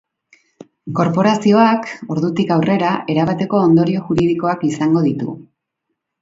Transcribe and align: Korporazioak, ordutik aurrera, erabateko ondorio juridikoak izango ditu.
Korporazioak, 0.99 1.85
ordutik 2.15 2.53
aurrera, 2.55 2.95
erabateko 3.15 3.61
ondorio 3.67 4.03
juridikoak 4.09 4.65
izango 4.71 5.05
ditu. 5.11 5.37